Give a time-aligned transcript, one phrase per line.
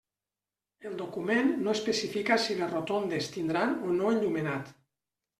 [0.91, 4.73] El document no especifica si les rotondes tindran o no enllumenat.